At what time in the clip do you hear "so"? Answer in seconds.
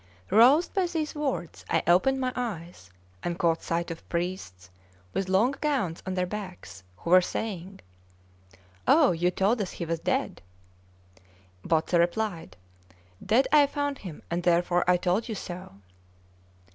15.35-15.73